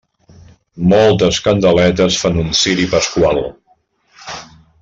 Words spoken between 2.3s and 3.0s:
un ciri